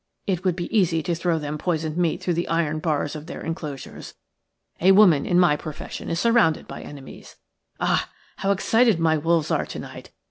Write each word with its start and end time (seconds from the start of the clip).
It 0.25 0.43
would 0.43 0.55
be 0.55 0.75
easy 0.75 1.03
to 1.03 1.13
throw 1.13 1.37
them 1.37 1.59
poisoned 1.59 1.95
meat 1.95 2.23
through 2.23 2.33
the 2.33 2.47
iron 2.47 2.79
bars 2.79 3.15
of 3.15 3.27
their 3.27 3.41
enclosures. 3.41 4.15
A 4.79 4.93
woman 4.93 5.27
in 5.27 5.39
my 5.39 5.55
profession 5.55 6.09
is 6.09 6.19
surrounded 6.19 6.67
by 6.67 6.81
enemies. 6.81 7.35
Ah! 7.79 8.09
how 8.37 8.49
excited 8.49 8.99
my 8.99 9.15
wolves 9.15 9.51
are 9.51 9.67
to 9.67 9.77
night! 9.77 10.09